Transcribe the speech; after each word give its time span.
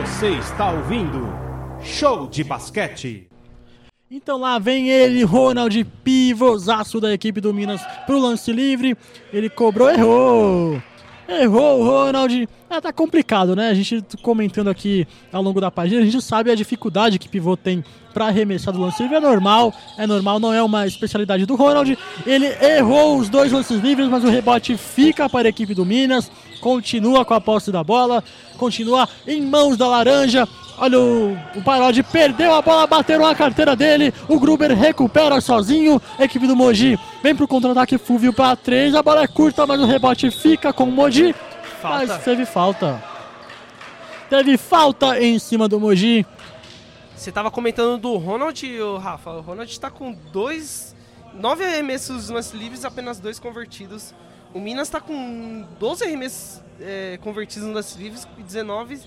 Você 0.00 0.30
está 0.30 0.70
ouvindo 0.70 1.28
Show 1.82 2.26
de 2.26 2.42
Basquete. 2.42 3.28
Então 4.10 4.38
lá 4.38 4.58
vem 4.58 4.88
ele, 4.88 5.22
Ronald, 5.22 5.84
pivôzaço 6.02 6.98
da 7.00 7.12
equipe 7.12 7.38
do 7.38 7.52
Minas 7.52 7.82
pro 8.06 8.18
lance 8.18 8.50
livre. 8.50 8.96
Ele 9.30 9.50
cobrou, 9.50 9.90
errou. 9.90 10.82
Errou 11.30 11.80
o 11.80 11.84
Ronald. 11.84 12.48
É, 12.68 12.80
tá 12.80 12.92
complicado, 12.92 13.54
né? 13.54 13.68
A 13.68 13.74
gente 13.74 14.02
comentando 14.22 14.68
aqui 14.68 15.06
ao 15.32 15.42
longo 15.42 15.60
da 15.60 15.70
página, 15.70 16.00
a 16.00 16.04
gente 16.04 16.20
sabe 16.20 16.50
a 16.50 16.54
dificuldade 16.54 17.18
que 17.18 17.28
pivô 17.28 17.56
tem 17.56 17.84
para 18.12 18.26
arremessar 18.26 18.74
do 18.74 18.80
lance 18.80 19.02
livre. 19.02 19.16
É 19.16 19.20
normal, 19.20 19.72
é 19.96 20.06
normal, 20.06 20.40
não 20.40 20.52
é 20.52 20.62
uma 20.62 20.86
especialidade 20.86 21.46
do 21.46 21.54
Ronald. 21.54 21.96
Ele 22.26 22.46
errou 22.60 23.18
os 23.18 23.28
dois 23.28 23.52
lances 23.52 23.80
livres, 23.80 24.08
mas 24.08 24.24
o 24.24 24.28
rebote 24.28 24.76
fica 24.76 25.28
para 25.28 25.48
a 25.48 25.50
equipe 25.50 25.74
do 25.74 25.86
Minas. 25.86 26.30
Continua 26.60 27.24
com 27.24 27.34
a 27.34 27.40
posse 27.40 27.72
da 27.72 27.82
bola, 27.82 28.22
continua 28.58 29.08
em 29.26 29.40
mãos 29.40 29.76
da 29.76 29.86
laranja. 29.86 30.46
Olha 30.80 30.98
o, 30.98 31.34
o 31.34 32.04
perdeu 32.10 32.54
a 32.54 32.62
bola, 32.62 32.86
bateram 32.86 33.26
a 33.26 33.34
carteira 33.34 33.76
dele. 33.76 34.14
O 34.26 34.40
Gruber 34.40 34.74
recupera 34.74 35.38
sozinho. 35.38 36.00
Equipe 36.18 36.46
do 36.46 36.56
Mogi 36.56 36.98
vem 37.22 37.36
pro 37.36 37.46
contra-ataque 37.46 37.98
Fúvio 37.98 38.32
para 38.32 38.56
três. 38.56 38.94
A 38.94 39.02
bola 39.02 39.22
é 39.22 39.26
curta, 39.26 39.66
mas 39.66 39.78
o 39.78 39.84
rebote 39.84 40.30
fica 40.30 40.72
com 40.72 40.84
o 40.84 40.90
Mogi. 40.90 41.34
Falta. 41.82 42.06
Mas 42.06 42.24
teve 42.24 42.46
falta. 42.46 43.04
Teve 44.30 44.56
falta 44.56 45.20
em 45.20 45.38
cima 45.38 45.68
do 45.68 45.78
Mogi. 45.78 46.24
Você 47.14 47.30
tava 47.30 47.50
comentando 47.50 48.00
do 48.00 48.16
Ronald, 48.16 48.64
Rafa. 49.02 49.32
O 49.32 49.40
Ronald 49.42 49.70
está 49.70 49.90
com 49.90 50.16
dois. 50.32 50.96
Nove 51.34 51.62
arremessos 51.62 52.30
lance 52.30 52.56
livres, 52.56 52.86
apenas 52.86 53.20
dois 53.20 53.38
convertidos. 53.38 54.14
O 54.54 54.58
Minas 54.58 54.88
está 54.88 54.98
com 54.98 55.64
12 55.78 56.04
arremessos 56.04 56.62
é, 56.80 57.18
convertidos 57.22 57.68
no 57.68 57.74
lance 57.74 57.98
livres 57.98 58.26
e 58.38 58.42
19 58.42 58.98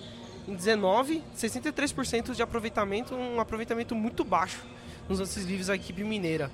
em 0.48 0.54
19, 0.54 1.22
63% 1.36 2.34
de 2.34 2.42
aproveitamento, 2.42 3.16
um 3.16 3.40
aproveitamento 3.40 3.96
muito 3.96 4.24
baixo 4.24 4.62
nos 5.08 5.20
lances 5.20 5.46
livres 5.46 5.68
da 5.68 5.76
equipe 5.76 6.04
mineira. 6.04 6.52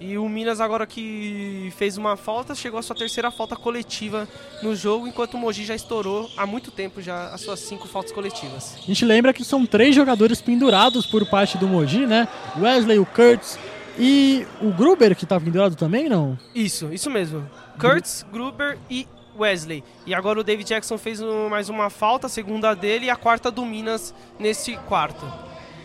E 0.00 0.18
o 0.18 0.28
Minas 0.28 0.60
agora 0.60 0.86
que 0.86 1.72
fez 1.76 1.96
uma 1.96 2.16
falta, 2.16 2.54
chegou 2.54 2.78
a 2.78 2.82
sua 2.82 2.96
terceira 2.96 3.30
falta 3.30 3.54
coletiva 3.54 4.28
no 4.62 4.74
jogo, 4.74 5.06
enquanto 5.06 5.34
o 5.34 5.38
Mogi 5.38 5.64
já 5.64 5.74
estourou 5.74 6.28
há 6.36 6.44
muito 6.44 6.70
tempo 6.70 7.00
já 7.00 7.28
as 7.28 7.40
suas 7.40 7.60
cinco 7.60 7.86
faltas 7.86 8.12
coletivas. 8.12 8.76
A 8.82 8.86
gente 8.86 9.04
lembra 9.04 9.32
que 9.32 9.44
são 9.44 9.64
três 9.64 9.94
jogadores 9.94 10.40
pendurados 10.40 11.06
por 11.06 11.24
parte 11.26 11.56
do 11.56 11.68
Mogi, 11.68 12.06
né? 12.06 12.28
Wesley, 12.58 12.98
o 12.98 13.06
Kurtz 13.06 13.58
e 13.98 14.46
o 14.60 14.72
Gruber 14.72 15.14
que 15.14 15.24
tá 15.24 15.40
pendurado 15.40 15.76
também, 15.76 16.08
não? 16.08 16.36
Isso, 16.54 16.92
isso 16.92 17.08
mesmo. 17.08 17.48
Kurtz, 17.78 18.26
Gruber 18.32 18.78
e 18.90 19.06
Wesley. 19.38 19.82
E 20.06 20.14
agora 20.14 20.40
o 20.40 20.44
David 20.44 20.68
Jackson 20.68 20.98
fez 20.98 21.20
mais 21.50 21.68
uma 21.68 21.90
falta, 21.90 22.26
a 22.26 22.30
segunda 22.30 22.74
dele 22.74 23.06
e 23.06 23.10
a 23.10 23.16
quarta 23.16 23.50
do 23.50 23.64
Minas 23.64 24.14
nesse 24.38 24.76
quarto. 24.76 25.26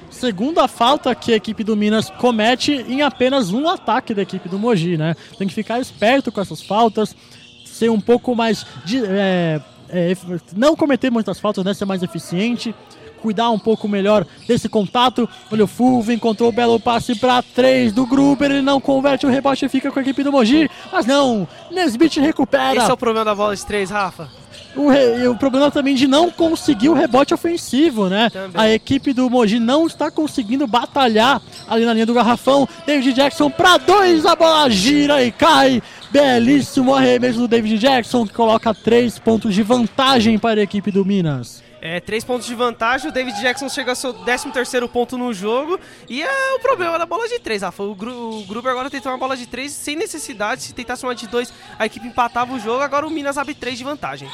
Segunda 0.09 0.67
falta 0.67 1.14
que 1.14 1.33
a 1.33 1.36
equipe 1.36 1.64
do 1.64 1.75
Minas 1.75 2.09
comete 2.09 2.73
em 2.73 3.02
apenas 3.02 3.52
um 3.52 3.67
ataque 3.67 4.14
da 4.14 4.23
equipe 4.23 4.50
do 4.50 4.58
Mogi, 4.58 4.97
né? 4.97 5.16
Tem 5.38 5.47
que 5.47 5.53
ficar 5.53 5.80
esperto 5.80 6.31
com 6.31 6.42
essas 6.42 6.61
faltas, 6.61 7.16
ser 7.64 7.89
um 7.89 8.02
pouco 8.02 8.36
mais. 8.36 8.66
De, 8.86 9.05
é, 9.05 9.61
é, 9.89 10.14
não 10.55 10.75
cometer 10.75 11.11
muitas 11.11 11.39
faltas, 11.39 11.64
né? 11.64 11.73
Ser 11.75 11.86
mais 11.86 12.02
eficiente 12.02 12.73
cuidar 13.20 13.50
um 13.50 13.59
pouco 13.59 13.88
melhor 13.88 14.25
desse 14.48 14.67
contato. 14.67 15.30
Olha 15.52 15.64
o 15.64 15.67
Fulvio, 15.67 16.14
encontrou 16.14 16.50
o 16.50 16.52
belo 16.52 16.80
passe 16.80 17.16
para 17.16 17.42
três 17.42 17.92
do 17.94 18.06
Gruber, 18.06 18.52
ele 18.52 18.61
não 18.61 18.81
converte, 18.81 19.26
o 19.26 19.30
rebote 19.30 19.67
fica 19.70 19.92
com 19.92 20.00
a 20.00 20.02
equipe 20.02 20.23
do 20.23 20.31
Mogi, 20.31 20.70
mas 20.92 21.06
não, 21.06 21.48
Nesbit 21.72 22.20
recupera. 22.20 22.80
Esse 22.80 22.89
é 22.89 22.94
o 22.94 22.98
problema 22.98 23.26
da 23.26 23.36
bola 23.36 23.56
de 23.56 23.66
três, 23.66 23.89
Rafa. 23.89 24.30
O, 24.76 24.88
re... 24.88 25.28
o, 25.28 25.36
problema 25.36 25.72
também 25.72 25.95
de 25.95 26.08
não 26.08 26.30
conseguir 26.30 26.89
o 26.89 26.94
rebote 26.94 27.34
ofensivo, 27.34 28.08
né? 28.08 28.30
Também. 28.30 28.61
A 28.61 28.72
equipe 28.72 29.14
do 29.14 29.30
Mogi 29.30 29.59
não 29.59 29.88
está 29.88 30.11
conseguindo 30.11 30.67
batalhar 30.67 31.42
ali 31.67 31.86
na 31.86 31.93
linha 31.93 32.05
do 32.05 32.14
garrafão. 32.14 32.67
David 32.86 33.14
Jackson 33.14 33.49
para 33.49 33.77
dois, 33.77 34.26
a 34.26 34.36
bola 34.36 34.70
gira 34.70 35.23
e 35.23 35.32
cai. 35.32 35.82
Belíssimo 36.11 36.93
arremesso 36.93 37.39
do 37.39 37.48
David 37.48 37.77
Jackson 37.77 38.26
que 38.26 38.33
coloca 38.33 38.73
três 38.73 39.20
pontos 39.20 39.54
de 39.54 39.64
vantagem 39.64 40.38
para 40.38 40.60
a 40.60 40.64
equipe 40.64 40.92
do 40.92 41.04
Minas. 41.04 41.64
É, 41.82 42.00
três 42.00 42.23
pontos 42.23 42.45
de 42.45 42.54
vantagem, 42.56 43.10
o 43.10 43.14
David 43.14 43.40
Jackson 43.40 43.70
chega 43.70 43.92
ao 43.92 43.95
seu 43.95 44.14
13 44.14 44.52
terceiro 44.52 44.88
ponto 44.90 45.17
no 45.17 45.34
jogo. 45.34 45.80
E 46.10 46.22
é 46.22 46.54
o 46.56 46.60
problema 46.60 46.98
da 47.00 47.06
bola 47.06 47.28
de 47.28 47.40
três, 47.40 47.62
Rafa. 47.62 47.84
O, 47.84 47.95
Gru, 47.95 48.40
o 48.40 48.45
Gruber 48.45 48.72
agora 48.72 48.90
tentou 48.90 49.12
uma 49.12 49.17
bola 49.17 49.38
de 49.38 49.48
três 49.48 49.72
sem 49.72 49.95
necessidade. 49.95 50.64
Se 50.64 50.73
tentasse 50.73 51.04
uma 51.04 51.16
de 51.16 51.28
dois, 51.28 51.54
a 51.78 51.86
equipe 51.86 52.08
empatava 52.08 52.54
o 52.54 52.60
jogo. 52.60 52.84
Agora 52.84 53.08
o 53.08 53.10
Minas 53.10 53.38
abre 53.38 53.54
três 53.54 53.78
de 53.78 53.84
vantagem. 53.84 54.30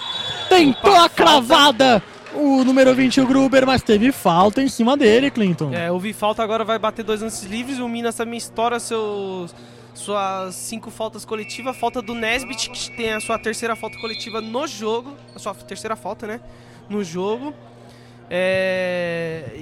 Tentou 0.49 0.95
a 0.95 1.07
cravada! 1.07 2.01
o 2.35 2.63
número 2.63 2.93
20, 2.93 3.21
o 3.21 3.27
Gruber, 3.27 3.65
mas 3.65 3.81
teve 3.81 4.11
falta 4.11 4.61
em 4.61 4.67
cima 4.67 4.97
dele, 4.97 5.31
Clinton. 5.31 5.73
É, 5.73 5.89
houve 5.91 6.11
falta, 6.13 6.43
agora 6.43 6.63
vai 6.63 6.77
bater 6.77 7.03
dois 7.03 7.21
lances 7.21 7.49
livres. 7.49 7.79
O 7.79 7.87
Minas 7.87 8.15
também 8.15 8.37
estoura 8.37 8.79
seus, 8.79 9.55
suas 9.93 10.53
cinco 10.55 10.91
faltas 10.91 11.23
coletivas. 11.23 11.77
Falta 11.77 12.01
do 12.01 12.13
Nesbit, 12.13 12.69
que 12.69 12.91
tem 12.95 13.13
a 13.13 13.19
sua 13.19 13.39
terceira 13.39 13.75
falta 13.75 13.97
coletiva 13.99 14.41
no 14.41 14.67
jogo. 14.67 15.15
A 15.33 15.39
sua 15.39 15.53
terceira 15.55 15.95
falta, 15.95 16.27
né? 16.27 16.41
No 16.89 17.03
jogo. 17.03 17.53
É, 18.29 19.59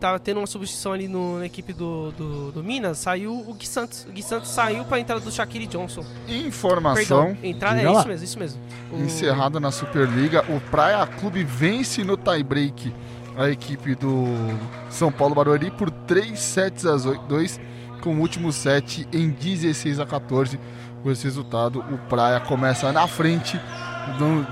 tava 0.00 0.18
tendo 0.18 0.38
uma 0.38 0.46
substituição 0.46 0.92
ali 0.92 1.08
no, 1.08 1.38
na 1.38 1.46
equipe 1.46 1.72
do, 1.72 2.12
do, 2.12 2.52
do, 2.52 2.62
Minas, 2.62 2.98
saiu 2.98 3.44
o 3.46 3.54
Gui 3.54 3.66
Santos. 3.66 4.06
O 4.08 4.12
Gui 4.12 4.22
Santos 4.22 4.50
saiu 4.50 4.84
para 4.84 4.96
a 4.96 5.00
entrada 5.00 5.20
do 5.20 5.30
Shaquille 5.30 5.66
Johnson. 5.66 6.04
Informação. 6.28 7.26
Perdão, 7.26 7.44
entrada, 7.44 7.80
é 7.80 7.92
isso 7.92 8.08
mesmo, 8.08 8.24
isso 8.24 8.38
mesmo. 8.38 8.62
O... 8.92 8.96
Encerrada 9.02 9.58
na 9.58 9.70
Superliga, 9.70 10.44
o 10.48 10.60
Praia 10.70 11.06
Clube 11.06 11.42
vence 11.44 12.04
no 12.04 12.16
tie-break 12.16 12.92
a 13.36 13.50
equipe 13.50 13.94
do 13.94 14.24
São 14.88 15.12
Paulo 15.12 15.34
Barueri 15.34 15.70
por 15.70 15.90
3 15.90 16.38
sets 16.38 16.86
a 16.86 16.96
2, 16.96 17.60
com 18.00 18.16
o 18.16 18.20
último 18.20 18.52
set 18.52 19.06
em 19.12 19.30
16 19.30 20.00
a 20.00 20.06
14. 20.06 20.58
Com 21.02 21.10
esse 21.10 21.24
resultado, 21.24 21.80
o 21.90 21.98
Praia 22.08 22.40
começa 22.40 22.90
na 22.92 23.06
frente 23.06 23.60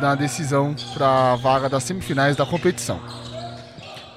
na 0.01 0.15
decisão 0.15 0.75
para 0.95 1.33
a 1.33 1.37
vaga 1.37 1.69
das 1.69 1.85
semifinais 1.85 2.37
da 2.37 2.45
competição. 2.45 3.01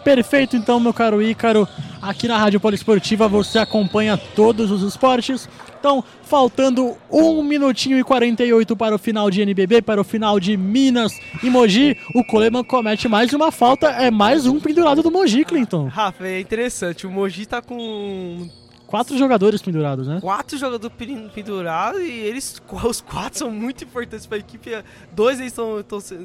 Perfeito, 0.04 0.56
então, 0.56 0.80
meu 0.80 0.94
caro 0.94 1.22
Ícaro. 1.22 1.68
Aqui 2.02 2.28
na 2.28 2.38
Rádio 2.38 2.60
Poliesportiva 2.60 3.28
você 3.28 3.60
acompanha 3.60 4.18
todos 4.18 4.72
os 4.72 4.82
esportes. 4.82 5.50
Então, 5.78 6.04
faltando 6.24 6.96
1 7.12 7.44
minutinho 7.44 8.00
e 8.00 8.04
48 8.04 8.76
para 8.76 8.96
o 8.96 8.98
final 8.98 9.30
de 9.30 9.42
NBB, 9.42 9.82
para 9.82 10.00
o 10.00 10.04
final 10.04 10.40
de 10.40 10.56
Minas 10.56 11.12
e 11.44 11.50
Mogi, 11.50 11.98
o 12.16 12.24
Coleman 12.24 12.64
comete 12.64 13.08
mais 13.08 13.34
uma 13.34 13.52
falta. 13.52 13.88
É 13.88 14.10
mais 14.10 14.46
um 14.46 14.60
pendurado 14.60 15.04
do 15.04 15.12
Mogi, 15.12 15.44
Clinton. 15.44 15.88
Rafa, 15.88 16.26
é 16.26 16.40
interessante. 16.40 17.06
O 17.06 17.12
Mogi 17.12 17.46
tá 17.46 17.62
com 17.62 18.48
Quatro 18.88 19.18
jogadores 19.18 19.62
pendurados, 19.62 20.08
né? 20.08 20.20
Quatro 20.22 20.58
jogadores 20.58 20.96
pendurados 21.34 22.00
e 22.00 22.10
eles, 22.10 22.62
os 22.88 23.02
quatro 23.02 23.38
são 23.38 23.52
muito 23.52 23.84
importantes 23.84 24.26
para 24.26 24.38
a 24.38 24.40
equipe. 24.40 24.72
Dois 25.12 25.40
eles 25.40 25.52
estão, 25.52 25.84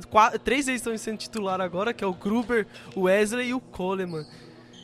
quatro, 0.08 0.38
três 0.38 0.68
eles 0.68 0.80
estão 0.80 0.96
sendo 0.96 1.18
titular 1.18 1.60
agora, 1.60 1.92
que 1.92 2.04
é 2.04 2.06
o 2.06 2.14
Gruber, 2.14 2.66
o 2.94 3.02
Wesley 3.02 3.48
e 3.48 3.54
o 3.54 3.60
Coleman. 3.60 4.24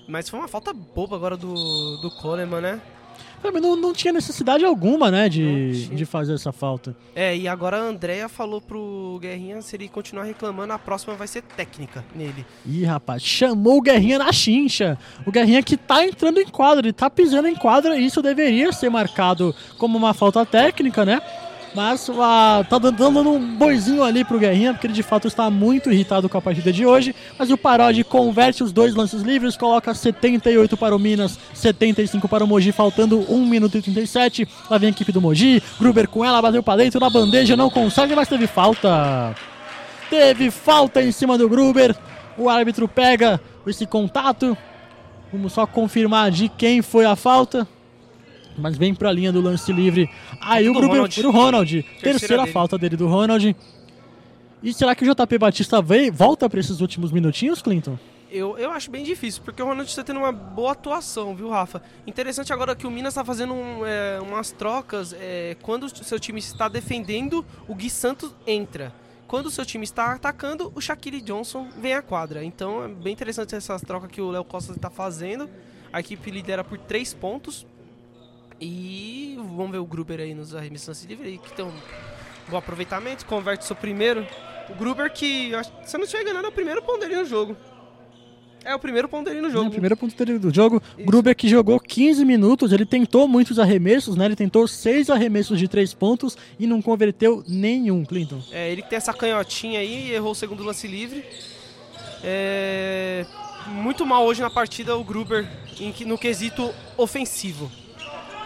Mas 0.08 0.28
foi 0.28 0.38
uma 0.40 0.48
falta 0.48 0.72
boba 0.72 1.14
agora 1.14 1.36
do, 1.36 1.54
do 1.98 2.10
Coleman, 2.10 2.60
né? 2.60 2.80
Não, 3.60 3.76
não 3.76 3.92
tinha 3.92 4.12
necessidade 4.12 4.64
alguma, 4.64 5.10
né, 5.10 5.28
de, 5.28 5.86
de 5.88 6.04
fazer 6.04 6.34
essa 6.34 6.52
falta. 6.52 6.94
É, 7.14 7.36
e 7.36 7.48
agora 7.48 7.78
a 7.78 7.80
Andrea 7.80 8.28
falou 8.28 8.60
pro 8.60 9.18
Guerrinha, 9.20 9.60
se 9.62 9.76
ele 9.76 9.88
continuar 9.88 10.24
reclamando, 10.24 10.72
a 10.72 10.78
próxima 10.78 11.14
vai 11.14 11.26
ser 11.26 11.42
técnica 11.42 12.04
nele. 12.14 12.44
Ih, 12.66 12.84
rapaz, 12.84 13.22
chamou 13.22 13.78
o 13.78 13.82
Guerrinha 13.82 14.18
na 14.18 14.32
chincha. 14.32 14.98
O 15.26 15.30
Guerrinha 15.30 15.62
que 15.62 15.76
tá 15.76 16.04
entrando 16.04 16.40
em 16.40 16.46
quadra, 16.46 16.86
ele 16.86 16.92
tá 16.92 17.08
pisando 17.08 17.48
em 17.48 17.54
quadra, 17.54 17.96
e 17.96 18.06
isso 18.06 18.22
deveria 18.22 18.72
ser 18.72 18.90
marcado 18.90 19.54
como 19.76 19.96
uma 19.96 20.14
falta 20.14 20.44
técnica, 20.44 21.04
né? 21.04 21.20
Mas 21.74 22.08
uh, 22.08 22.14
tá 22.68 22.78
dando 22.78 23.20
um 23.20 23.56
boizinho 23.56 24.02
ali 24.02 24.24
pro 24.24 24.38
Guerrinha, 24.38 24.72
porque 24.72 24.86
ele 24.86 24.94
de 24.94 25.02
fato 25.02 25.28
está 25.28 25.50
muito 25.50 25.90
irritado 25.90 26.28
com 26.28 26.38
a 26.38 26.42
partida 26.42 26.72
de 26.72 26.86
hoje. 26.86 27.14
Mas 27.38 27.50
o 27.50 27.58
Parodi 27.58 28.02
converte 28.02 28.62
os 28.62 28.72
dois 28.72 28.94
lances 28.94 29.22
livres, 29.22 29.56
coloca 29.56 29.94
78 29.94 30.76
para 30.76 30.96
o 30.96 30.98
Minas, 30.98 31.38
75 31.54 32.28
para 32.28 32.42
o 32.44 32.46
Mogi, 32.46 32.72
faltando 32.72 33.24
1 33.28 33.46
minuto 33.46 33.76
e 33.76 33.82
37. 33.82 34.48
Lá 34.70 34.78
vem 34.78 34.88
a 34.88 34.90
equipe 34.90 35.12
do 35.12 35.20
Mogi, 35.20 35.62
Gruber 35.78 36.08
com 36.08 36.24
ela, 36.24 36.42
bateu 36.42 36.62
para 36.62 36.82
dentro 36.82 37.00
na 37.00 37.10
bandeja, 37.10 37.56
não 37.56 37.70
consegue, 37.70 38.14
mas 38.14 38.28
teve 38.28 38.46
falta. 38.46 39.34
Teve 40.08 40.50
falta 40.50 41.02
em 41.02 41.12
cima 41.12 41.36
do 41.36 41.48
Gruber. 41.48 41.94
O 42.36 42.48
árbitro 42.48 42.88
pega 42.88 43.40
esse 43.66 43.86
contato. 43.86 44.56
Vamos 45.30 45.52
só 45.52 45.66
confirmar 45.66 46.30
de 46.30 46.48
quem 46.48 46.80
foi 46.80 47.04
a 47.04 47.14
falta 47.14 47.68
mas 48.58 48.76
vem 48.76 48.94
para 48.94 49.08
a 49.08 49.12
linha 49.12 49.32
do 49.32 49.40
lance 49.40 49.72
livre. 49.72 50.10
Aí 50.40 50.68
o 50.68 50.72
Gruber, 50.72 50.96
Ronald. 50.96 51.26
o 51.26 51.30
Ronald, 51.30 51.82
terceira, 51.82 52.18
terceira 52.18 52.42
dele. 52.42 52.52
falta 52.52 52.78
dele 52.78 52.96
do 52.96 53.06
Ronald. 53.06 53.56
E 54.62 54.74
será 54.74 54.94
que 54.94 55.08
o 55.08 55.14
JP 55.14 55.38
Batista 55.38 55.80
vem, 55.80 56.10
volta 56.10 56.48
para 56.50 56.58
esses 56.58 56.80
últimos 56.80 57.12
minutinhos, 57.12 57.62
Clinton? 57.62 57.96
Eu, 58.30 58.58
eu 58.58 58.70
acho 58.70 58.90
bem 58.90 59.02
difícil, 59.02 59.42
porque 59.42 59.62
o 59.62 59.64
Ronald 59.64 59.88
está 59.88 60.04
tendo 60.04 60.18
uma 60.18 60.32
boa 60.32 60.72
atuação, 60.72 61.34
viu, 61.34 61.48
Rafa? 61.48 61.80
Interessante 62.06 62.52
agora 62.52 62.76
que 62.76 62.86
o 62.86 62.90
Minas 62.90 63.12
está 63.12 63.24
fazendo 63.24 63.54
um, 63.54 63.86
é, 63.86 64.20
umas 64.20 64.50
trocas 64.50 65.14
é, 65.18 65.56
quando 65.62 65.84
o 65.84 65.88
seu 65.88 66.20
time 66.20 66.38
está 66.38 66.68
defendendo, 66.68 67.44
o 67.66 67.74
Gui 67.74 67.88
Santos 67.88 68.34
entra. 68.46 68.92
quando 69.26 69.46
o 69.46 69.50
seu 69.50 69.64
time 69.64 69.84
está 69.84 70.12
atacando, 70.12 70.72
o 70.74 70.80
Shaquille 70.80 71.20
Johnson 71.20 71.68
vem 71.80 71.94
à 71.94 72.02
quadra. 72.02 72.44
Então 72.44 72.84
é 72.84 72.88
bem 72.88 73.12
interessante 73.12 73.54
essa 73.54 73.78
troca 73.78 74.08
que 74.08 74.20
o 74.20 74.30
Léo 74.30 74.44
Costa 74.44 74.72
está 74.72 74.90
fazendo. 74.90 75.48
A 75.92 76.00
equipe 76.00 76.30
lidera 76.30 76.62
por 76.62 76.78
3 76.78 77.14
pontos. 77.14 77.66
E 78.60 79.36
vamos 79.36 79.70
ver 79.70 79.78
o 79.78 79.86
Gruber 79.86 80.20
aí 80.20 80.34
nos 80.34 80.54
arremessos 80.54 81.04
livres, 81.04 81.40
que 81.40 81.52
tem 81.52 81.64
um 81.64 81.72
bom 82.48 82.56
aproveitamento, 82.56 83.24
converte 83.26 83.64
seu 83.64 83.76
primeiro. 83.76 84.26
O 84.68 84.74
Gruber 84.74 85.12
que, 85.12 85.52
se 85.84 85.96
eu 85.96 85.98
não 85.98 86.04
estiver 86.04 86.22
enganado, 86.22 86.46
é 86.46 86.48
o 86.48 86.52
primeiro 86.52 86.82
ponto 86.82 87.00
dele 87.00 87.16
no 87.16 87.24
jogo. 87.24 87.56
É 88.64 88.74
o 88.74 88.78
primeiro 88.78 89.08
ponto 89.08 89.26
dele 89.26 89.40
no 89.40 89.50
jogo. 89.50 89.64
É 89.64 89.68
o 89.68 89.70
primeiro 89.70 89.96
ponto 89.96 90.16
dele 90.16 90.38
do 90.38 90.52
jogo. 90.52 90.82
Isso. 90.96 91.06
Gruber 91.06 91.34
que 91.34 91.48
jogou 91.48 91.78
15 91.78 92.24
minutos, 92.24 92.72
ele 92.72 92.84
tentou 92.84 93.26
muitos 93.28 93.58
arremessos, 93.58 94.16
né? 94.16 94.26
Ele 94.26 94.36
tentou 94.36 94.66
seis 94.66 95.08
arremessos 95.08 95.58
de 95.58 95.68
três 95.68 95.94
pontos 95.94 96.36
e 96.58 96.66
não 96.66 96.82
converteu 96.82 97.44
nenhum, 97.48 98.04
Clinton. 98.04 98.42
É, 98.50 98.70
ele 98.70 98.82
tem 98.82 98.96
essa 98.96 99.14
canhotinha 99.14 99.80
aí, 99.80 100.12
errou 100.12 100.32
o 100.32 100.34
segundo 100.34 100.62
lance 100.64 100.86
livre. 100.86 101.24
É... 102.22 103.24
Muito 103.68 104.04
mal 104.04 104.24
hoje 104.24 104.40
na 104.40 104.50
partida 104.50 104.96
o 104.96 105.04
Gruber 105.04 105.48
no 106.06 106.18
quesito 106.18 106.70
ofensivo. 106.96 107.70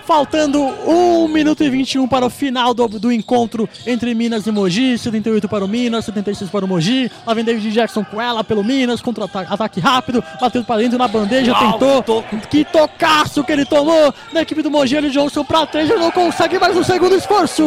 Faltando 0.04 0.60
1 0.60 1.28
minuto 1.28 1.62
e 1.62 1.70
21 1.70 2.08
para 2.08 2.26
o 2.26 2.30
final 2.30 2.74
do, 2.74 2.88
do 2.88 3.12
encontro 3.12 3.68
entre 3.86 4.14
Minas 4.14 4.46
e 4.46 4.50
Mogi. 4.50 4.98
78 4.98 5.48
para 5.48 5.64
o 5.64 5.68
Minas, 5.68 6.04
76 6.04 6.50
para 6.50 6.64
o 6.64 6.68
Mogi. 6.68 7.10
Lá 7.26 7.34
vem 7.34 7.44
David 7.44 7.70
Jackson 7.70 8.04
com 8.04 8.20
ela 8.20 8.42
pelo 8.42 8.64
Minas, 8.64 9.00
contra-ataque 9.00 9.52
ataque 9.52 9.80
rápido. 9.80 10.22
Bateu 10.40 10.64
para 10.64 10.82
dentro 10.82 10.98
na 10.98 11.06
bandeja, 11.06 11.52
Uau, 11.52 11.78
tentou. 11.78 12.22
Que, 12.22 12.36
que 12.48 12.64
tocaço 12.64 13.44
que 13.44 13.52
ele 13.52 13.64
tomou 13.64 14.12
na 14.32 14.42
equipe 14.42 14.62
do 14.62 14.70
Mogi. 14.70 14.96
Ele 14.96 15.10
Johnson 15.10 15.44
para 15.44 15.66
três, 15.66 15.88
ele 15.88 16.00
não 16.00 16.10
consegue 16.10 16.58
mais 16.58 16.76
um 16.76 16.82
segundo 16.82 17.14
esforço. 17.14 17.62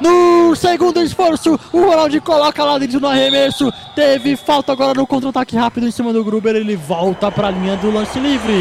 No 0.00 0.54
segundo 0.54 1.02
esforço, 1.02 1.58
o 1.72 1.80
Ronaldo 1.80 2.20
coloca 2.20 2.62
lá 2.62 2.78
dentro 2.78 3.00
no 3.00 3.08
arremesso. 3.08 3.72
Teve 3.94 4.36
falta 4.36 4.72
agora 4.72 4.94
no 4.94 5.06
contra-ataque 5.06 5.56
rápido 5.56 5.88
em 5.88 5.90
cima 5.90 6.12
do 6.12 6.22
Gruber. 6.22 6.54
Ele 6.54 6.76
volta 6.76 7.30
para 7.30 7.48
a 7.48 7.50
linha 7.50 7.76
do 7.76 7.90
lance 7.90 8.18
livre. 8.18 8.52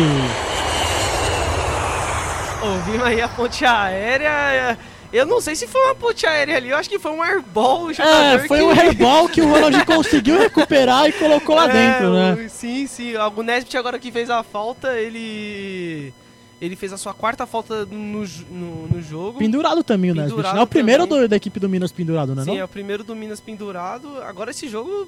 Ouvimos 2.67 3.03
aí 3.03 3.21
a 3.21 3.29
ponte 3.29 3.65
aérea. 3.65 4.77
Eu 5.11 5.25
não 5.25 5.39
sei 5.39 5.55
se 5.55 5.67
foi 5.67 5.81
uma 5.81 5.95
ponte 5.95 6.25
aérea 6.25 6.57
ali, 6.57 6.69
eu 6.69 6.77
acho 6.77 6.89
que 6.89 6.99
foi 6.99 7.11
um 7.11 7.23
airball. 7.23 7.89
É, 7.91 8.39
foi 8.39 8.59
que... 8.59 8.63
um 8.63 8.71
airball 8.77 9.29
que 9.29 9.41
o 9.41 9.49
Ronald 9.49 9.85
conseguiu 9.85 10.37
recuperar 10.37 11.07
e 11.07 11.13
colocou 11.13 11.55
lá 11.55 11.69
é, 11.69 11.71
dentro, 11.71 12.13
né? 12.13 12.49
Sim, 12.49 12.85
sim. 12.87 13.13
O 13.15 13.41
Nesbitt 13.41 13.77
agora 13.77 13.97
que 13.97 14.11
fez 14.11 14.29
a 14.29 14.43
falta, 14.43 14.93
ele. 14.99 16.13
Ele 16.59 16.75
fez 16.75 16.91
a 16.91 16.97
sua 16.97 17.13
quarta 17.13 17.45
falta 17.45 17.85
no, 17.85 18.25
no, 18.49 18.87
no 18.87 19.01
jogo. 19.01 19.37
Pendurado 19.37 19.83
também 19.83 20.11
o 20.11 20.15
Nesbitt. 20.15 20.41
Não 20.41 20.59
é 20.59 20.63
o 20.63 20.67
primeiro 20.67 21.05
do, 21.05 21.27
da 21.27 21.35
equipe 21.35 21.59
do 21.59 21.69
Minas 21.69 21.91
pendurado, 21.91 22.35
né? 22.35 22.43
Sim, 22.43 22.51
não? 22.51 22.57
é 22.57 22.63
o 22.63 22.67
primeiro 22.67 23.03
do 23.03 23.15
Minas 23.15 23.39
pendurado. 23.39 24.21
Agora 24.23 24.51
esse 24.51 24.67
jogo. 24.67 25.07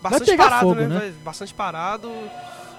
Bastante 0.00 0.34
parado, 0.34 0.60
fogo, 0.60 0.80
né? 0.80 0.86
né? 0.86 1.12
Bastante 1.22 1.52
parado. 1.52 2.10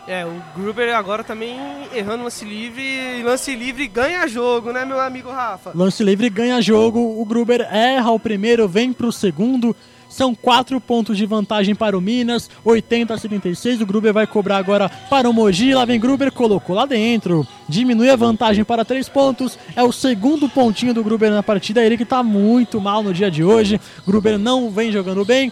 É, 0.08 0.26
o 0.26 0.42
Gruber 0.56 0.96
agora 0.96 1.24
também 1.24 1.56
errando 1.94 2.24
lance 2.24 2.44
livre. 2.44 3.22
Lance 3.24 3.56
livre 3.56 3.88
ganha 3.88 4.28
jogo, 4.28 4.72
né, 4.72 4.84
meu 4.84 5.00
amigo 5.00 5.30
Rafa? 5.30 5.72
Lance 5.76 6.04
livre 6.04 6.30
ganha 6.30 6.62
jogo. 6.62 7.00
O 7.22 7.26
Gruber 7.26 7.62
erra 7.72 8.12
o 8.12 8.20
primeiro, 8.20 8.68
vem 8.68 8.92
pro 8.92 9.12
segundo. 9.12 9.76
São 10.12 10.36
quatro 10.36 10.82
pontos 10.82 11.18
de 11.18 11.26
vantagem 11.26 11.74
para 11.74 11.98
o 11.98 12.02
Minas, 12.02 12.50
80 12.66 13.14
a 13.14 13.18
76. 13.18 13.80
O 13.80 13.86
Gruber 13.86 14.12
vai 14.12 14.28
cobrar 14.28 14.58
agora 14.58 14.90
para 15.10 15.30
o 15.30 15.32
Mogi. 15.32 15.74
Lá 15.74 15.86
vem 15.86 16.02
Gruber, 16.02 16.34
colocou 16.34 16.76
lá 16.76 16.86
dentro. 16.86 17.48
Diminui 17.70 18.10
a 18.10 18.18
vantagem 18.18 18.66
para 18.66 18.84
três 18.84 19.08
pontos. 19.08 19.58
É 19.74 19.82
o 19.82 19.92
segundo 19.94 20.50
pontinho 20.50 20.94
do 20.94 21.02
Gruber 21.02 21.32
na 21.32 21.42
partida. 21.42 21.82
Ele 21.82 21.96
que 21.96 22.04
está 22.04 22.22
muito 22.22 22.82
mal 22.82 23.02
no 23.02 23.14
dia 23.14 23.32
de 23.32 23.42
hoje. 23.42 23.80
Gruber 24.06 24.38
não 24.38 24.70
vem 24.70 24.92
jogando 24.92 25.24
bem. 25.24 25.50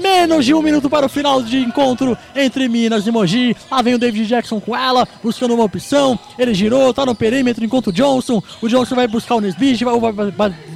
Menos 0.00 0.44
de 0.44 0.54
um 0.54 0.62
minuto 0.62 0.88
para 0.88 1.06
o 1.06 1.08
final 1.08 1.42
de 1.42 1.58
encontro 1.58 2.16
entre 2.34 2.68
Minas 2.68 3.06
e 3.06 3.10
Mogi. 3.10 3.56
Lá 3.70 3.82
vem 3.82 3.94
o 3.94 3.98
David 3.98 4.26
Jackson 4.26 4.60
com 4.60 4.76
ela, 4.76 5.06
buscando 5.22 5.54
uma 5.54 5.64
opção. 5.64 6.18
Ele 6.38 6.54
girou, 6.54 6.94
tá 6.94 7.04
no 7.04 7.14
perímetro 7.14 7.64
enquanto 7.64 7.88
o 7.88 7.92
Johnson. 7.92 8.42
O 8.62 8.68
Johnson 8.68 8.94
vai 8.94 9.08
buscar 9.08 9.34
o 9.36 9.40
Nesbitt, 9.40 9.84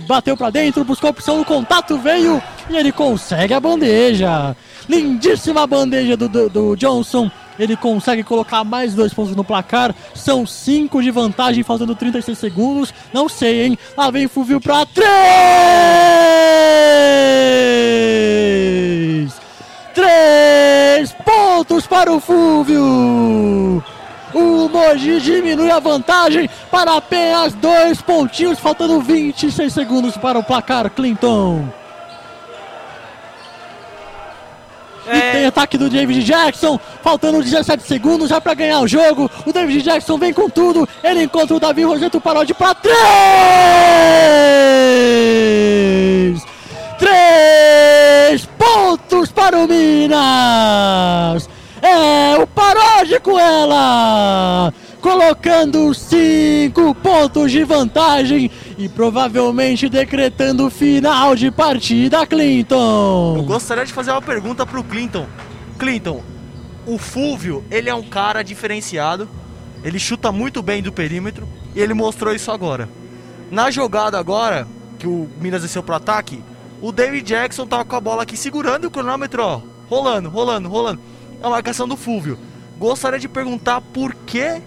bateu 0.06 0.36
para 0.36 0.50
dentro, 0.50 0.84
buscou 0.84 1.08
a 1.08 1.10
opção, 1.10 1.40
o 1.40 1.44
contato 1.44 1.96
veio 1.98 2.42
e 2.68 2.76
ele 2.76 2.90
consegue 2.90 3.54
a 3.54 3.60
bandeja. 3.60 4.56
Lindíssima 4.88 5.66
bandeja 5.66 6.16
do, 6.16 6.28
do, 6.28 6.48
do 6.48 6.76
Johnson. 6.76 7.30
Ele 7.58 7.76
consegue 7.76 8.24
colocar 8.24 8.64
mais 8.64 8.94
dois 8.94 9.12
pontos 9.12 9.36
no 9.36 9.44
placar. 9.44 9.94
São 10.14 10.46
cinco 10.46 11.02
de 11.02 11.10
vantagem, 11.10 11.62
faltando 11.62 11.94
36 11.94 12.38
segundos. 12.38 12.94
Não 13.12 13.28
sei, 13.28 13.66
hein? 13.66 13.78
Lá 13.96 14.10
vem 14.10 14.26
Fulvio 14.26 14.60
pra 14.60 14.86
três! 14.86 15.08
Três 19.94 21.12
pontos 21.24 21.86
para 21.86 22.12
o 22.12 22.18
Fulvio! 22.18 23.82
O 24.34 24.68
Mogi 24.68 25.20
diminui 25.20 25.70
a 25.70 25.78
vantagem 25.78 26.48
para 26.70 26.96
apenas 26.96 27.52
dois 27.52 28.00
pontinhos, 28.00 28.58
faltando 28.58 29.00
26 29.00 29.70
segundos 29.72 30.16
para 30.16 30.38
o 30.38 30.42
placar, 30.42 30.88
Clinton. 30.90 31.68
É. 35.06 35.16
E 35.16 35.20
tem 35.32 35.46
ataque 35.46 35.76
do 35.76 35.90
David 35.90 36.22
Jackson, 36.24 36.80
faltando 37.02 37.42
17 37.42 37.82
segundos 37.82 38.30
já 38.30 38.40
para 38.40 38.54
ganhar 38.54 38.80
o 38.80 38.88
jogo. 38.88 39.30
O 39.44 39.52
David 39.52 39.82
Jackson 39.82 40.16
vem 40.16 40.32
com 40.32 40.48
tudo, 40.48 40.88
ele 41.02 41.24
encontra 41.24 41.54
o 41.56 41.60
Davi 41.60 41.82
Roseto 41.82 42.18
Parodi 42.20 42.54
para 42.54 42.74
três! 42.74 42.92
Para 49.42 49.58
o 49.58 49.66
Minas! 49.66 51.48
É 51.82 52.38
o 52.40 52.46
Parodi 52.46 53.18
com 53.18 53.36
ela! 53.36 54.72
colocando 55.00 55.92
cinco 55.94 56.94
pontos 56.94 57.50
de 57.50 57.64
vantagem 57.64 58.48
e 58.78 58.88
provavelmente 58.88 59.88
decretando 59.88 60.70
final 60.70 61.34
de 61.34 61.50
partida, 61.50 62.24
Clinton. 62.24 63.34
Eu 63.38 63.42
gostaria 63.42 63.84
de 63.84 63.92
fazer 63.92 64.12
uma 64.12 64.22
pergunta 64.22 64.64
pro 64.64 64.84
Clinton. 64.84 65.26
Clinton, 65.76 66.22
o 66.86 66.98
Fúvio, 66.98 67.64
ele 67.68 67.90
é 67.90 67.94
um 67.96 68.04
cara 68.04 68.44
diferenciado, 68.44 69.28
ele 69.82 69.98
chuta 69.98 70.30
muito 70.30 70.62
bem 70.62 70.80
do 70.80 70.92
perímetro 70.92 71.48
e 71.74 71.80
ele 71.80 71.94
mostrou 71.94 72.32
isso 72.32 72.52
agora. 72.52 72.88
Na 73.50 73.72
jogada 73.72 74.20
agora, 74.20 74.68
que 75.00 75.08
o 75.08 75.28
Minas 75.40 75.62
desceu 75.62 75.82
pro 75.82 75.96
ataque, 75.96 76.40
o 76.82 76.90
David 76.90 77.24
Jackson 77.24 77.66
tava 77.66 77.84
com 77.84 77.94
a 77.94 78.00
bola 78.00 78.24
aqui 78.24 78.36
segurando 78.36 78.86
o 78.86 78.90
cronômetro, 78.90 79.42
ó, 79.42 79.60
rolando, 79.88 80.28
rolando, 80.28 80.68
rolando. 80.68 81.00
A 81.40 81.48
marcação 81.48 81.86
do 81.86 81.96
Fúvio. 81.96 82.38
Gostaria 82.78 83.18
de 83.18 83.28
perguntar 83.28 83.80
por 83.80 84.12
que 84.14 84.60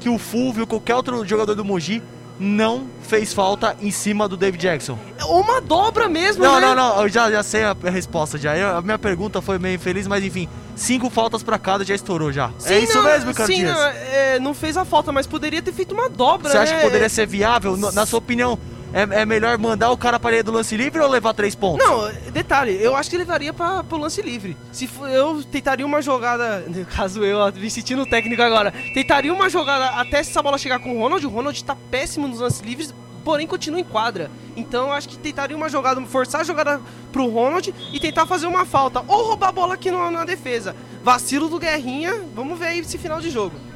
que 0.00 0.08
o 0.08 0.18
Fulvio, 0.18 0.66
qualquer 0.66 0.96
outro 0.96 1.24
jogador 1.24 1.54
do 1.54 1.64
Mogi, 1.64 2.02
não 2.40 2.86
fez 3.02 3.32
falta 3.32 3.76
em 3.80 3.90
cima 3.90 4.26
do 4.26 4.36
David 4.36 4.60
Jackson. 4.60 4.98
Uma 5.28 5.60
dobra 5.60 6.08
mesmo, 6.08 6.42
não, 6.42 6.58
né? 6.58 6.66
Não, 6.66 6.74
não, 6.74 7.02
eu 7.02 7.08
já, 7.08 7.30
já 7.30 7.42
sei 7.42 7.62
a, 7.62 7.76
resposta 7.84 8.36
já. 8.36 8.56
Eu, 8.56 8.76
a 8.78 8.82
minha 8.82 8.98
pergunta 8.98 9.40
foi 9.40 9.58
meio 9.58 9.76
infeliz, 9.76 10.06
mas 10.08 10.24
enfim, 10.24 10.48
cinco 10.74 11.08
faltas 11.08 11.42
pra 11.42 11.58
cada 11.58 11.84
já 11.84 11.94
estourou 11.94 12.32
já. 12.32 12.50
Sim, 12.58 12.74
é 12.74 12.78
isso 12.80 12.96
não, 12.96 13.04
mesmo, 13.04 13.28
Ricardo 13.28 13.52
sim, 13.52 13.62
Não, 13.62 13.84
é, 13.84 14.40
não 14.40 14.54
fez 14.54 14.76
a 14.76 14.84
falta, 14.84 15.12
mas 15.12 15.26
poderia 15.26 15.62
ter 15.62 15.72
feito 15.72 15.94
uma 15.94 16.08
dobra, 16.08 16.48
Você 16.48 16.56
né? 16.56 16.62
acha 16.64 16.74
que 16.76 16.82
poderia 16.82 17.08
ser 17.08 17.26
viável? 17.26 17.76
Na 17.76 18.04
sua 18.04 18.18
opinião, 18.18 18.58
é, 18.92 19.22
é, 19.22 19.26
melhor 19.26 19.56
mandar 19.58 19.90
o 19.90 19.96
cara 19.96 20.20
para 20.20 20.38
a 20.38 20.42
do 20.42 20.52
lance 20.52 20.76
livre 20.76 21.00
ou 21.00 21.08
levar 21.08 21.32
três 21.32 21.54
pontos? 21.54 21.84
Não, 21.84 22.10
detalhe, 22.30 22.76
eu 22.80 22.94
acho 22.94 23.08
que 23.08 23.16
levaria 23.16 23.52
para 23.52 23.84
o 23.90 23.96
lance 23.96 24.20
livre. 24.20 24.56
Se 24.70 24.86
for, 24.86 25.08
eu 25.08 25.42
tentaria 25.44 25.84
uma 25.84 26.02
jogada, 26.02 26.64
caso 26.94 27.24
eu, 27.24 27.52
me 27.52 27.70
sentindo 27.70 28.04
técnico 28.06 28.42
agora, 28.42 28.72
tentaria 28.92 29.32
uma 29.32 29.48
jogada 29.48 30.00
até 30.00 30.18
essa 30.18 30.42
bola 30.42 30.58
chegar 30.58 30.78
com 30.78 30.96
o 30.96 31.00
Ronald. 31.00 31.26
O 31.26 31.30
Ronald 31.30 31.56
está 31.56 31.76
péssimo 31.90 32.28
nos 32.28 32.40
lances 32.40 32.60
livres, 32.60 32.94
porém 33.24 33.46
continua 33.46 33.80
em 33.80 33.84
quadra. 33.84 34.30
Então 34.56 34.92
acho 34.92 35.08
que 35.08 35.18
tentaria 35.18 35.56
uma 35.56 35.68
jogada, 35.68 36.00
forçar 36.02 36.42
a 36.42 36.44
jogada 36.44 36.80
pro 37.10 37.28
Ronald 37.28 37.74
e 37.92 37.98
tentar 37.98 38.26
fazer 38.26 38.46
uma 38.46 38.66
falta. 38.66 39.02
Ou 39.08 39.28
roubar 39.28 39.48
a 39.48 39.52
bola 39.52 39.74
aqui 39.74 39.90
na 39.90 40.24
defesa. 40.24 40.76
Vacilo 41.02 41.48
do 41.48 41.58
Guerrinha, 41.58 42.24
vamos 42.34 42.58
ver 42.58 42.66
aí 42.66 42.78
esse 42.80 42.98
final 42.98 43.20
de 43.20 43.30
jogo. 43.30 43.71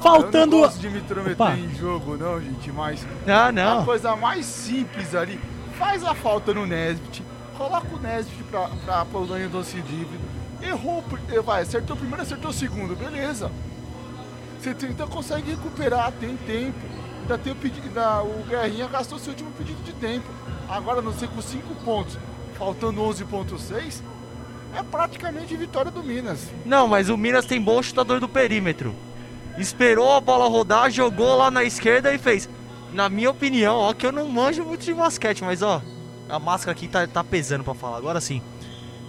Faltando. 0.00 0.56
Eu 0.56 0.60
não 0.60 0.66
gosto 0.66 0.78
de 0.78 0.90
me 0.90 0.98
intrometer 0.98 1.34
Opa. 1.34 1.56
em 1.56 1.74
jogo, 1.74 2.16
não, 2.16 2.40
gente, 2.40 2.70
mas. 2.72 3.06
Ah, 3.26 3.50
não. 3.52 3.80
A 3.80 3.84
coisa 3.84 4.16
mais 4.16 4.46
simples 4.46 5.14
ali. 5.14 5.40
Faz 5.76 6.04
a 6.04 6.14
falta 6.14 6.52
no 6.54 6.66
Nesbit. 6.66 7.22
Coloca 7.56 7.86
o 7.94 7.98
Nesbit 7.98 8.42
pra, 8.44 8.68
pra 8.84 9.04
Polônia 9.04 9.48
doce 9.48 9.76
livre. 9.76 10.18
Errou, 10.62 11.04
vai, 11.44 11.62
acertou 11.62 11.94
o 11.94 11.98
primeiro, 11.98 12.22
acertou 12.22 12.50
o 12.50 12.54
segundo, 12.54 12.96
beleza. 12.96 13.50
Você 14.60 14.74
então 14.86 15.06
consegue 15.06 15.50
recuperar, 15.52 16.12
tem 16.12 16.36
tempo. 16.36 16.78
Ainda 17.20 17.38
tem 17.38 17.52
o 17.52 17.56
pedido. 17.56 17.86
Ainda, 17.86 18.22
o 18.22 18.44
Guerrinha 18.48 18.88
gastou 18.88 19.18
seu 19.18 19.30
último 19.30 19.50
pedido 19.52 19.80
de 19.84 19.92
tempo. 19.92 20.26
Agora, 20.68 21.00
não 21.00 21.12
sei, 21.12 21.28
com 21.28 21.40
5 21.40 21.74
pontos, 21.84 22.18
faltando 22.58 23.00
11,6, 23.00 24.02
é 24.76 24.82
praticamente 24.82 25.56
vitória 25.56 25.90
do 25.90 26.02
Minas. 26.02 26.50
Não, 26.64 26.88
mas 26.88 27.08
o 27.08 27.16
Minas 27.16 27.46
tem 27.46 27.60
bom 27.60 27.80
chutador 27.82 28.20
do 28.20 28.28
perímetro 28.28 28.94
esperou 29.58 30.12
a 30.12 30.20
bola 30.20 30.48
rodar, 30.48 30.90
jogou 30.90 31.36
lá 31.36 31.50
na 31.50 31.64
esquerda 31.64 32.12
e 32.12 32.18
fez. 32.18 32.48
Na 32.92 33.08
minha 33.08 33.30
opinião, 33.30 33.76
ó, 33.76 33.92
que 33.92 34.06
eu 34.06 34.12
não 34.12 34.28
manjo 34.28 34.64
muito 34.64 34.84
de 34.84 34.94
basquete, 34.94 35.44
mas 35.44 35.62
ó, 35.62 35.82
a 36.28 36.38
máscara 36.38 36.72
aqui 36.72 36.88
tá, 36.88 37.06
tá 37.06 37.22
pesando 37.22 37.64
pra 37.64 37.74
falar, 37.74 37.96
agora 37.96 38.20
sim. 38.20 38.42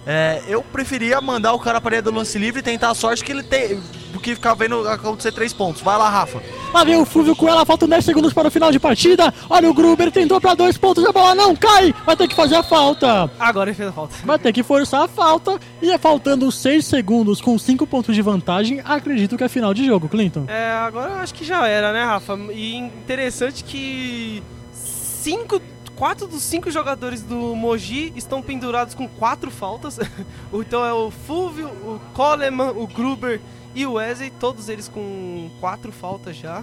É, 0.06 0.42
eu 0.48 0.62
preferia 0.62 1.20
mandar 1.20 1.52
o 1.52 1.58
cara 1.58 1.80
pra 1.80 1.90
linha 1.90 2.02
do 2.02 2.10
lance 2.10 2.38
livre 2.38 2.60
e 2.60 2.62
tentar 2.62 2.90
a 2.90 2.94
sorte 2.94 3.24
que 3.24 3.32
ele 3.32 3.42
tem. 3.42 3.80
Do 4.12 4.18
que 4.18 4.34
ficar 4.34 4.54
vendo 4.54 4.88
acontecer 4.88 5.32
três 5.32 5.52
pontos. 5.52 5.82
Vai 5.82 5.96
lá, 5.98 6.08
Rafa. 6.08 6.42
Lá 6.72 6.84
vem 6.84 6.96
o 6.96 7.04
Fúvio 7.04 7.34
com 7.34 7.48
ela, 7.48 7.66
faltam 7.66 7.88
10 7.88 8.04
segundos 8.04 8.32
para 8.32 8.46
o 8.46 8.50
final 8.50 8.70
de 8.70 8.78
partida. 8.78 9.34
Olha 9.48 9.68
o 9.68 9.74
Gruber, 9.74 10.10
tentou 10.12 10.40
para 10.40 10.54
dois 10.54 10.78
pontos, 10.78 11.04
a 11.04 11.10
bola 11.10 11.34
não 11.34 11.54
cai. 11.56 11.92
Vai 12.06 12.16
ter 12.16 12.28
que 12.28 12.34
fazer 12.34 12.54
a 12.54 12.62
falta. 12.62 13.28
Agora 13.40 13.70
ele 13.70 13.76
fez 13.76 13.88
a 13.88 13.92
falta. 13.92 14.14
Vai 14.24 14.38
ter 14.38 14.52
que 14.52 14.62
forçar 14.62 15.02
a 15.02 15.08
falta. 15.08 15.58
E 15.82 15.90
é 15.90 15.98
faltando 15.98 16.50
6 16.50 16.86
segundos 16.86 17.40
com 17.40 17.58
5 17.58 17.84
pontos 17.88 18.14
de 18.14 18.22
vantagem. 18.22 18.80
Acredito 18.84 19.36
que 19.36 19.42
é 19.42 19.48
final 19.48 19.74
de 19.74 19.84
jogo, 19.84 20.08
Clinton. 20.08 20.44
É, 20.46 20.70
agora 20.70 21.10
eu 21.10 21.16
acho 21.16 21.34
que 21.34 21.44
já 21.44 21.66
era, 21.66 21.92
né, 21.92 22.04
Rafa? 22.04 22.38
E 22.52 22.76
interessante 22.76 23.64
que 23.64 24.40
cinco, 24.72 25.60
quatro 25.96 26.28
dos 26.28 26.42
cinco 26.42 26.70
jogadores 26.70 27.20
do 27.22 27.54
Mogi 27.56 28.12
estão 28.14 28.40
pendurados 28.40 28.94
com 28.94 29.08
quatro 29.08 29.50
faltas. 29.50 29.98
então 30.54 30.84
é 30.84 30.92
o 30.92 31.10
Fulvio, 31.10 31.66
o 31.66 32.00
Coleman, 32.14 32.70
o 32.76 32.86
Gruber 32.86 33.40
e 33.74 33.86
o 33.86 33.92
Wesley, 33.94 34.30
todos 34.38 34.68
eles 34.68 34.88
com 34.88 35.50
quatro 35.60 35.92
faltas 35.92 36.36
já. 36.36 36.62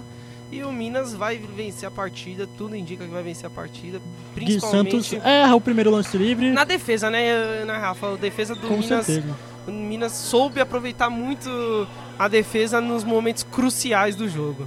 E 0.50 0.62
o 0.62 0.72
Minas 0.72 1.12
vai 1.12 1.36
vencer 1.36 1.86
a 1.86 1.90
partida, 1.90 2.48
tudo 2.56 2.74
indica 2.74 3.04
que 3.04 3.10
vai 3.10 3.22
vencer 3.22 3.46
a 3.46 3.50
partida. 3.50 3.98
Gui 3.98 4.44
Principalmente 4.46 4.90
Santos 5.02 5.12
erra 5.24 5.54
o 5.54 5.60
primeiro 5.60 5.90
lance 5.90 6.16
livre. 6.16 6.50
na 6.52 6.64
defesa, 6.64 7.10
né, 7.10 7.64
né, 7.66 7.76
Rafa? 7.76 8.14
A 8.14 8.16
defesa 8.16 8.54
do 8.54 8.66
Com 8.66 8.78
Minas 8.78 9.04
certeza. 9.04 9.36
o 9.66 9.70
Minas 9.70 10.12
soube 10.12 10.58
aproveitar 10.58 11.10
muito 11.10 11.86
a 12.18 12.28
defesa 12.28 12.80
nos 12.80 13.04
momentos 13.04 13.42
cruciais 13.42 14.16
do 14.16 14.26
jogo. 14.26 14.66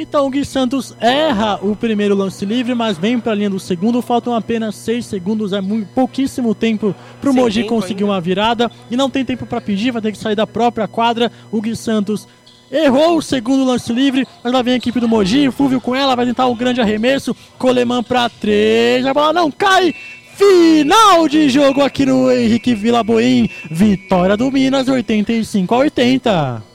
Então 0.00 0.26
o 0.26 0.30
Gui 0.30 0.44
Santos 0.44 0.94
erra 1.00 1.58
o 1.60 1.74
primeiro 1.74 2.14
lance 2.14 2.46
livre, 2.46 2.72
mas 2.72 2.96
vem 2.96 3.18
para 3.18 3.32
a 3.32 3.34
linha 3.34 3.50
do 3.50 3.58
segundo. 3.58 4.00
Faltam 4.00 4.32
apenas 4.32 4.76
6 4.76 5.04
segundos, 5.04 5.52
é 5.52 5.60
muito, 5.60 5.88
pouquíssimo 5.88 6.54
tempo 6.54 6.94
para 7.20 7.30
o 7.30 7.34
Mogi 7.34 7.64
conseguir 7.64 8.04
ainda. 8.04 8.12
uma 8.12 8.20
virada. 8.20 8.70
E 8.88 8.96
não 8.96 9.10
tem 9.10 9.24
tempo 9.24 9.44
para 9.44 9.60
pedir, 9.60 9.90
vai 9.90 10.00
ter 10.00 10.12
que 10.12 10.18
sair 10.18 10.36
da 10.36 10.46
própria 10.46 10.86
quadra. 10.86 11.32
O 11.50 11.60
Gui 11.60 11.74
Santos 11.74 12.28
errou 12.70 13.16
o 13.16 13.22
segundo 13.22 13.64
lance 13.64 13.92
livre, 13.92 14.24
mas 14.44 14.52
lá 14.52 14.62
vem 14.62 14.74
a 14.74 14.76
equipe 14.76 15.00
do 15.00 15.08
Mogi. 15.08 15.50
Fúvio 15.50 15.80
com 15.80 15.96
ela 15.96 16.14
vai 16.14 16.26
tentar 16.26 16.46
um 16.46 16.56
grande 16.56 16.80
arremesso. 16.80 17.34
Coleman 17.58 18.04
para 18.04 18.28
3, 18.28 19.04
a 19.04 19.12
bola 19.12 19.32
não 19.32 19.50
cai. 19.50 19.92
Final 20.36 21.26
de 21.26 21.48
jogo 21.48 21.82
aqui 21.82 22.06
no 22.06 22.30
Henrique 22.30 22.72
Vila 22.72 23.02
Boim. 23.02 23.50
Vitória 23.68 24.36
do 24.36 24.52
Minas 24.52 24.86
85 24.86 25.74
a 25.74 25.78
80. 25.78 26.67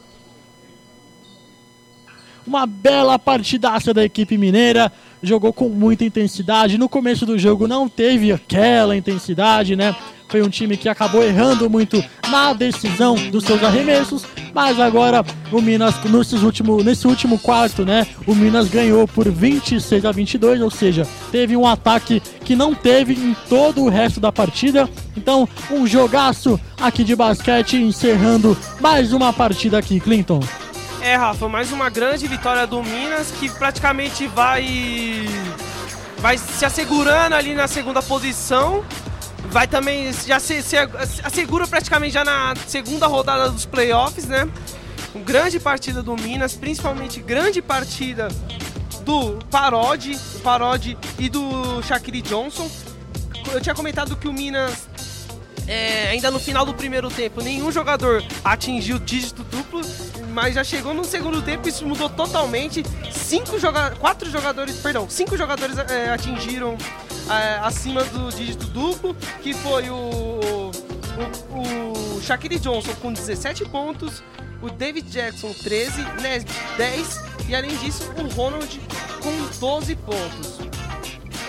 Uma 2.45 2.65
bela 2.65 3.17
partidaça 3.17 3.93
da 3.93 4.03
equipe 4.03 4.37
mineira. 4.37 4.91
Jogou 5.21 5.53
com 5.53 5.69
muita 5.69 6.03
intensidade. 6.03 6.77
No 6.77 6.89
começo 6.89 7.25
do 7.25 7.37
jogo 7.39 7.67
não 7.67 7.87
teve 7.87 8.31
aquela 8.31 8.95
intensidade, 8.95 9.75
né? 9.75 9.95
Foi 10.27 10.41
um 10.41 10.49
time 10.49 10.75
que 10.75 10.89
acabou 10.89 11.23
errando 11.23 11.69
muito 11.69 12.03
na 12.29 12.53
decisão 12.53 13.15
dos 13.29 13.43
seus 13.43 13.63
arremessos. 13.63 14.25
Mas 14.53 14.79
agora 14.79 15.23
o 15.51 15.61
Minas, 15.61 15.95
nesses 16.03 16.41
último, 16.43 16.83
nesse 16.83 17.07
último 17.07 17.39
quarto, 17.39 17.85
né? 17.85 18.05
O 18.25 18.35
Minas 18.35 18.67
ganhou 18.67 19.07
por 19.07 19.29
26 19.29 20.05
a 20.05 20.11
22, 20.11 20.61
ou 20.61 20.69
seja, 20.69 21.07
teve 21.31 21.55
um 21.55 21.67
ataque 21.67 22.21
que 22.43 22.55
não 22.55 22.73
teve 22.75 23.13
em 23.13 23.35
todo 23.47 23.83
o 23.83 23.89
resto 23.89 24.19
da 24.19 24.31
partida. 24.31 24.89
Então, 25.15 25.47
um 25.71 25.87
jogaço 25.87 26.59
aqui 26.81 27.03
de 27.03 27.15
basquete 27.15 27.77
encerrando 27.77 28.57
mais 28.79 29.13
uma 29.13 29.31
partida 29.31 29.77
aqui, 29.77 29.99
Clinton. 29.99 30.39
É, 31.03 31.17
Rafa, 31.17 31.49
mais 31.49 31.69
uma 31.73 31.89
grande 31.89 32.25
vitória 32.29 32.65
do 32.65 32.81
Minas 32.81 33.29
que 33.29 33.49
praticamente 33.49 34.25
vai 34.25 35.27
vai 36.19 36.37
se 36.37 36.63
assegurando 36.63 37.35
ali 37.35 37.53
na 37.53 37.67
segunda 37.67 38.01
posição. 38.01 38.85
Vai 39.49 39.67
também 39.67 40.13
já 40.13 40.39
se, 40.39 40.63
se 40.63 40.77
assegura 41.21 41.67
praticamente 41.67 42.13
já 42.13 42.23
na 42.23 42.55
segunda 42.55 43.05
rodada 43.05 43.49
dos 43.49 43.65
playoffs, 43.65 44.27
né? 44.27 44.49
Uma 45.13 45.25
grande 45.25 45.59
partida 45.59 46.01
do 46.01 46.15
Minas, 46.15 46.53
principalmente 46.53 47.19
grande 47.19 47.61
partida 47.61 48.29
do 49.01 49.39
Parodi, 49.51 50.17
Parodi 50.41 50.97
e 51.19 51.27
do 51.27 51.83
Shaquille 51.83 52.21
Johnson. 52.21 52.71
Eu 53.51 53.59
tinha 53.59 53.75
comentado 53.75 54.15
que 54.15 54.29
o 54.29 54.31
Minas 54.31 54.87
é, 55.67 56.09
ainda 56.09 56.31
no 56.31 56.39
final 56.39 56.65
do 56.65 56.73
primeiro 56.73 57.09
tempo, 57.09 57.41
nenhum 57.41 57.71
jogador 57.73 58.23
atingiu 58.43 58.99
dígito 58.99 59.43
duplo, 59.43 59.81
mas 60.33 60.55
já 60.55 60.63
chegou 60.63 60.93
no 60.93 61.05
segundo 61.05 61.41
tempo 61.41 61.69
isso 61.69 61.85
mudou 61.85 62.09
totalmente. 62.09 62.83
Cinco 63.11 63.59
joga 63.59 63.91
quatro 63.91 64.29
jogadores, 64.29 64.77
perdão, 64.77 65.07
cinco 65.09 65.37
jogadores 65.37 65.77
é, 65.77 66.09
atingiram 66.09 66.75
é, 67.29 67.59
acima 67.59 68.03
do 68.03 68.29
dígito 68.31 68.65
duplo, 68.67 69.15
que 69.41 69.53
foi 69.53 69.89
o, 69.89 70.71
o, 71.51 72.17
o 72.17 72.21
Shaquille 72.21 72.59
Johnson 72.59 72.93
com 72.95 73.13
17 73.13 73.65
pontos, 73.65 74.23
o 74.61 74.69
David 74.69 75.07
Jackson 75.09 75.53
13, 75.53 76.01
Nesbitt 76.21 76.53
10 76.77 77.21
e 77.47 77.55
além 77.55 77.75
disso 77.77 78.11
o 78.17 78.27
Ronald 78.33 78.81
com 79.21 79.59
12 79.59 79.95
pontos. 79.97 80.59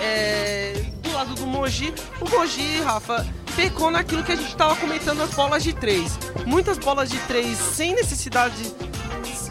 É, 0.01 0.85
do 1.03 1.13
lado 1.13 1.35
do 1.35 1.47
Mogi, 1.47 1.95
o 2.21 2.29
Mogi, 2.29 2.81
Rafa, 2.83 3.27
pecou 3.57 3.91
naquilo 3.91 4.23
que 4.23 4.33
a 4.33 4.37
gente 4.37 4.49
estava 4.51 4.75
comentando 4.77 5.19
nas 5.19 5.31
bolas 5.31 5.63
de 5.63 5.73
três. 5.73 6.19
Muitas 6.47 6.79
bolas 6.79 7.09
de 7.09 7.19
três 7.21 7.57
sem 7.59 7.95
necessidade 7.95 8.55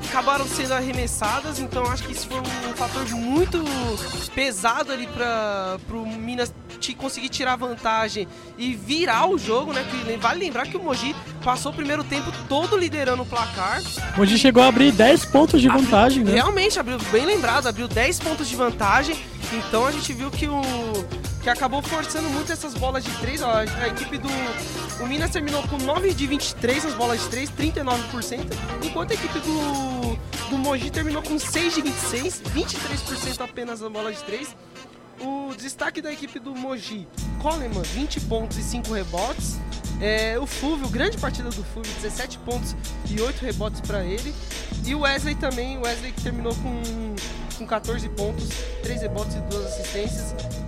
acabaram 0.09 0.45
sendo 0.47 0.73
arremessadas, 0.75 1.57
então 1.57 1.83
acho 1.87 2.03
que 2.03 2.11
isso 2.11 2.27
foi 2.27 2.39
um 2.39 2.73
fator 2.75 3.03
muito 3.15 3.63
pesado 4.35 4.91
ali 4.91 5.07
para 5.07 5.77
o 5.91 6.05
Minas 6.05 6.53
te- 6.79 6.93
conseguir 6.93 7.29
tirar 7.29 7.55
vantagem 7.55 8.27
e 8.55 8.75
virar 8.75 9.25
o 9.27 9.39
jogo, 9.39 9.73
né? 9.73 9.83
Que 9.89 10.15
vale 10.17 10.39
lembrar 10.45 10.67
que 10.67 10.77
o 10.77 10.83
Mogi 10.83 11.15
passou 11.43 11.71
o 11.71 11.75
primeiro 11.75 12.03
tempo 12.03 12.31
todo 12.47 12.77
liderando 12.77 13.23
o 13.23 13.25
placar. 13.25 13.81
Mogi 14.15 14.37
chegou 14.37 14.61
a 14.61 14.67
abrir 14.67 14.91
10 14.91 15.25
pontos 15.25 15.59
de 15.59 15.67
vantagem, 15.67 16.23
né? 16.23 16.33
Realmente, 16.33 16.79
abriu 16.79 16.99
bem 17.11 17.25
lembrado, 17.25 17.65
abriu 17.67 17.87
10 17.87 18.19
pontos 18.19 18.47
de 18.47 18.55
vantagem. 18.55 19.17
Então 19.51 19.87
a 19.87 19.91
gente 19.91 20.13
viu 20.13 20.29
que 20.29 20.47
o. 20.47 20.61
que 21.43 21.49
acabou 21.49 21.81
forçando 21.81 22.29
muito 22.29 22.51
essas 22.51 22.73
bolas 22.73 23.03
de 23.03 23.11
3. 23.17 23.41
Ó, 23.41 23.53
a 23.53 23.87
equipe 23.87 24.17
do. 24.17 24.29
O 25.01 25.07
Minas 25.07 25.29
terminou 25.29 25.61
com 25.67 25.77
9 25.77 26.13
de 26.13 26.25
23 26.25 26.85
nas 26.85 26.93
bolas 26.93 27.21
de 27.21 27.29
3, 27.29 27.51
39%, 27.51 28.45
enquanto 28.81 29.11
a 29.11 29.13
equipe 29.13 29.39
do. 29.39 30.49
do 30.49 30.57
Mogi 30.57 30.89
terminou 30.89 31.21
com 31.21 31.37
6 31.37 31.75
de 31.75 31.81
26, 31.81 32.41
23% 32.55 33.41
apenas 33.41 33.81
na 33.81 33.89
bola 33.89 34.11
de 34.11 34.23
3. 34.23 34.55
O 35.19 35.53
destaque 35.55 36.01
da 36.01 36.11
equipe 36.11 36.39
do 36.39 36.55
Mogi, 36.55 37.07
Coleman, 37.41 37.81
20 37.81 38.21
pontos 38.21 38.57
e 38.57 38.63
5 38.63 38.93
rebotes. 38.93 39.59
É, 40.01 40.37
o 40.39 40.47
Fúvio, 40.47 40.89
grande 40.89 41.17
partida 41.17 41.49
do 41.49 41.63
Fúvio, 41.63 41.91
17 42.01 42.39
pontos 42.39 42.75
e 43.09 43.21
8 43.21 43.41
rebotes 43.45 43.81
para 43.81 44.03
ele. 44.03 44.33
E 44.85 44.95
o 44.95 45.01
Wesley 45.01 45.35
também, 45.35 45.77
o 45.77 45.81
Wesley 45.81 46.11
que 46.11 46.21
terminou 46.21 46.53
com, 46.55 46.81
com 47.57 47.65
14 47.65 48.09
pontos, 48.09 48.49
3 48.81 49.01
rebotes 49.01 49.35
e 49.35 49.39
2 49.41 49.65
assistências. 49.65 50.62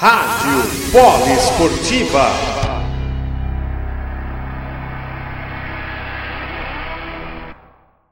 Rádio 0.00 0.62
Polo 0.90 1.26
Esportiva. 1.30 2.79